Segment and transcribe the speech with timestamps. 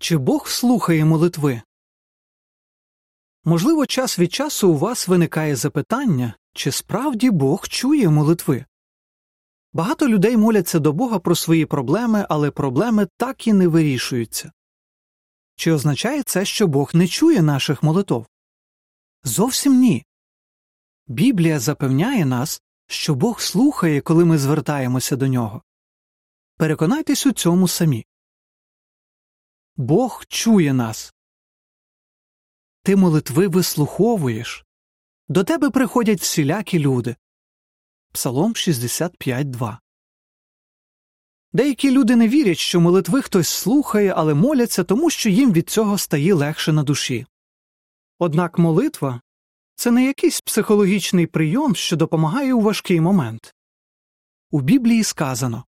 [0.00, 1.62] Чи Бог слухає молитви?
[3.44, 8.64] Можливо, час від часу у вас виникає запитання, чи справді Бог чує молитви.
[9.72, 14.52] Багато людей моляться до Бога про свої проблеми, але проблеми так і не вирішуються.
[15.56, 18.26] Чи означає це, що Бог не чує наших молитов?
[19.24, 20.04] Зовсім ні.
[21.06, 25.62] Біблія запевняє нас, що Бог слухає, коли ми звертаємося до нього.
[26.56, 28.06] Переконайтесь у цьому самі.
[29.80, 31.14] Бог чує нас.
[32.82, 34.64] Ти молитви вислуховуєш.
[35.28, 37.16] До тебе приходять всілякі люди.
[38.12, 39.78] Псалом 65.2
[41.52, 45.98] Деякі люди не вірять, що молитви хтось слухає, але моляться тому, що їм від цього
[45.98, 47.26] стає легше на душі.
[48.18, 49.20] Однак молитва
[49.74, 53.54] це не якийсь психологічний прийом, що допомагає у важкий момент.
[54.50, 55.64] У Біблії сказано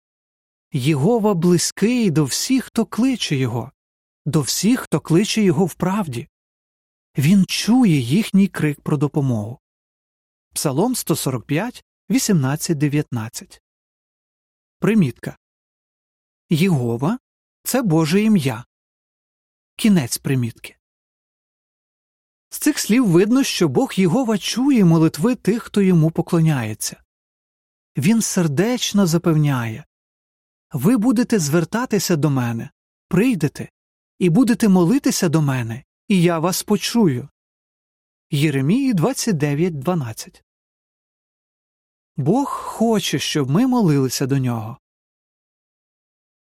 [0.74, 3.72] Єгова близький до всіх, хто кличе його,
[4.30, 6.28] до всіх, хто кличе його в правді.
[7.18, 9.60] Він чує їхній крик про допомогу.
[10.54, 13.62] Псалом 145, 18, 19.
[14.80, 15.38] Примітка
[16.50, 17.20] Єгова
[17.64, 18.66] це Боже ім'я.
[19.76, 20.76] Кінець примітки.
[22.50, 27.04] З цих слів видно, що Бог Єгова чує молитви тих, хто йому поклоняється.
[27.98, 29.86] Він сердечно запевняє
[30.74, 32.70] Ви будете звертатися до мене,
[33.08, 33.70] прийдете
[34.20, 37.30] і будете молитися до мене, і я вас почую.
[38.32, 40.42] Єремії 29.12
[42.18, 44.78] Бог хоче, щоб ми молилися до нього.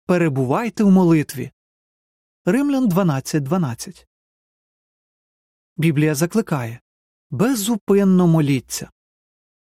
[0.07, 1.51] Перебувайте в молитві.
[2.45, 4.07] Римлян 12.12
[5.77, 6.81] Біблія закликає
[7.31, 8.91] Беззупинно моліться.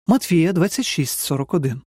[0.06, 1.80] Матфія 26.41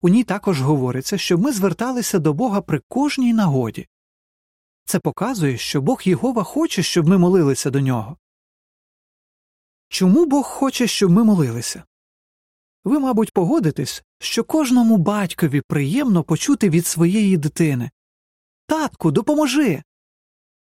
[0.00, 3.88] У ній також говориться, щоб ми зверталися до Бога при кожній нагоді.
[4.84, 8.16] Це показує, що Бог Єгова хоче, щоб ми молилися до нього.
[9.88, 11.84] Чому Бог хоче, щоб ми молилися?
[12.84, 17.90] Ви, мабуть, погодитесь, що кожному батькові приємно почути від своєї дитини
[18.66, 19.82] Татку, допоможи.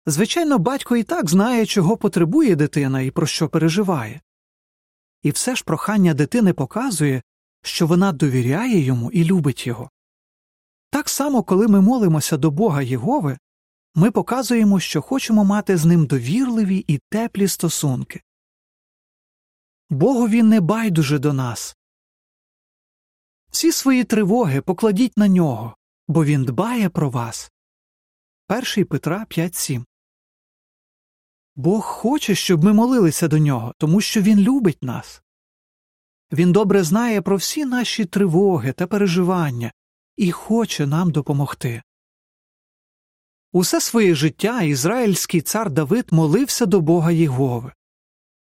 [0.06, 4.20] Звичайно, батько і так знає, чого потребує дитина і про що переживає.
[5.22, 7.22] І все ж прохання дитини показує,
[7.62, 9.90] що вона довіряє йому і любить його.
[10.90, 13.38] Так само, коли ми молимося до Бога Єгови,
[13.94, 18.22] ми показуємо, що хочемо мати з ним довірливі і теплі стосунки.
[19.90, 21.76] Богові не байдуже до нас.
[23.50, 25.76] Всі свої тривоги покладіть на нього,
[26.08, 27.52] бо він дбає про вас.
[28.48, 29.84] 1 Петра 5.7
[31.56, 35.22] Бог хоче, щоб ми молилися до нього, тому що Він любить нас.
[36.32, 39.72] Він добре знає про всі наші тривоги та переживання
[40.16, 41.82] і хоче нам допомогти.
[43.52, 47.72] Усе своє життя ізраїльський цар Давид молився до Бога Єгови,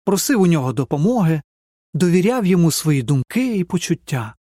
[0.05, 1.41] просив у нього допомоги,
[1.93, 4.35] довіряв йому свої думки і почуття.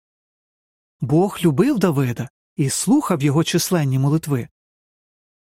[1.00, 4.48] Бог любив Давида і слухав його численні молитви.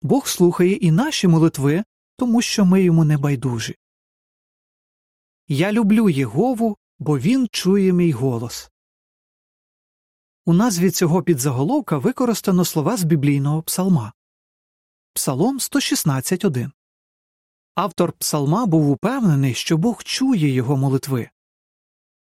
[0.01, 1.83] Бог слухає і наші молитви,
[2.17, 3.75] тому що ми йому не байдужі.
[5.47, 8.71] Я люблю Єгову, бо він чує мій голос.
[10.45, 14.13] У назві цього підзаголовка використано слова з біблійного псалма
[15.13, 16.71] Псалом 116.1.
[17.75, 21.29] Автор псалма був упевнений, що Бог чує його молитви.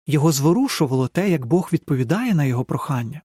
[0.08, 3.22] Його зворушувало те, як Бог відповідає на його прохання.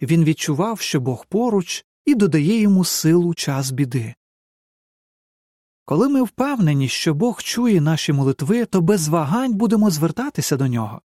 [0.00, 4.14] Він відчував, що Бог поруч і додає йому силу час біди.
[5.84, 11.00] Коли ми впевнені, що Бог чує наші молитви, то без вагань будемо звертатися до нього.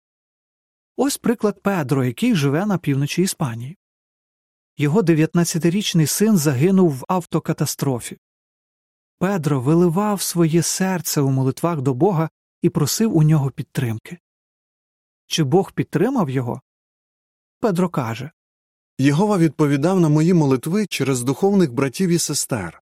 [0.97, 3.77] Ось приклад Педро, який живе на півночі Іспанії.
[4.77, 8.17] Його 19-річний син загинув в автокатастрофі.
[9.19, 12.29] Педро виливав своє серце у молитвах до Бога
[12.61, 14.17] і просив у нього підтримки.
[15.27, 16.61] Чи Бог підтримав його?
[17.59, 18.31] Педро каже
[18.97, 22.81] Єгова відповідав на мої молитви через духовних братів і сестер.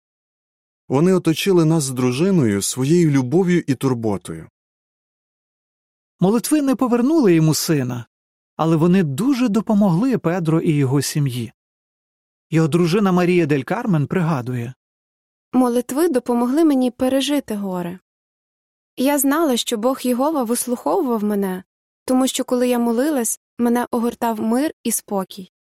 [0.89, 4.49] Вони оточили нас з дружиною своєю любов'ю і турботою.
[6.21, 8.07] Молитви не повернули йому сина,
[8.57, 11.53] але вони дуже допомогли Педро і його сім'ї.
[12.53, 14.75] Його дружина Марія Дель Кармен пригадує
[15.53, 17.99] Молитви допомогли мені пережити горе.
[18.97, 21.63] Я знала, що Бог Єгова вислуховував мене,
[22.05, 25.53] тому що коли я молилась, мене огортав мир і спокій.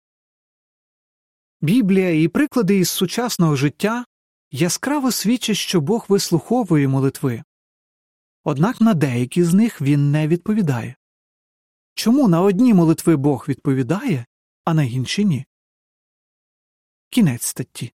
[1.61, 4.05] Біблія і приклади із сучасного життя
[4.51, 7.43] яскраво свідчать, що Бог вислуховує молитви.
[8.45, 10.97] Однак на деякі з них він не відповідає.
[11.95, 14.27] Чому на одні молитви Бог відповідає,
[14.65, 15.45] а на інші ні?
[17.11, 17.93] Кінець статті.